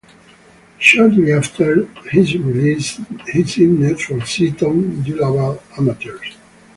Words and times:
Shortly 0.79 1.31
after 1.31 1.85
his 2.09 2.33
release 2.35 2.99
he 3.31 3.43
signed 3.43 4.01
for 4.01 4.25
Seaton 4.25 5.03
Delaval 5.03 5.61
Amateurs. 5.77 6.37